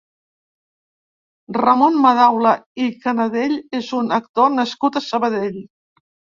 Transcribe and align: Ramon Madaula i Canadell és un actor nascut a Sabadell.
Ramon 1.57 1.99
Madaula 2.07 2.55
i 2.87 2.89
Canadell 3.05 3.55
és 3.83 3.95
un 4.01 4.13
actor 4.21 4.53
nascut 4.59 5.01
a 5.01 5.07
Sabadell. 5.13 5.65